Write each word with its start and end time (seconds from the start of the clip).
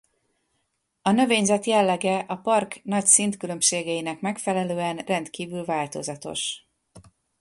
A 1.01 1.11
növényzet 1.11 1.65
jellege 1.65 2.17
a 2.17 2.35
park 2.35 2.83
nagy 2.83 3.05
szintkülönbségeinek 3.05 4.21
megfelelően 4.21 4.97
rendkívül 4.97 5.65
változatos. 5.65 6.67